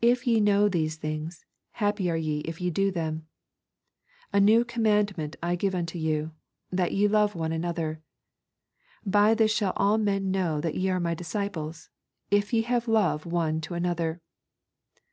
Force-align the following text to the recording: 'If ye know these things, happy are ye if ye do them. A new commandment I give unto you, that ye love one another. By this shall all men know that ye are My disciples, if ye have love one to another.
'If 0.00 0.24
ye 0.24 0.38
know 0.38 0.68
these 0.68 0.94
things, 0.98 1.44
happy 1.72 2.08
are 2.08 2.16
ye 2.16 2.42
if 2.42 2.60
ye 2.60 2.70
do 2.70 2.92
them. 2.92 3.26
A 4.32 4.38
new 4.38 4.64
commandment 4.64 5.34
I 5.42 5.56
give 5.56 5.74
unto 5.74 5.98
you, 5.98 6.30
that 6.70 6.92
ye 6.92 7.08
love 7.08 7.34
one 7.34 7.50
another. 7.50 8.00
By 9.04 9.34
this 9.34 9.52
shall 9.52 9.72
all 9.76 9.98
men 9.98 10.30
know 10.30 10.60
that 10.60 10.76
ye 10.76 10.88
are 10.90 11.00
My 11.00 11.14
disciples, 11.14 11.90
if 12.30 12.52
ye 12.52 12.62
have 12.62 12.86
love 12.86 13.26
one 13.26 13.60
to 13.62 13.74
another. 13.74 14.20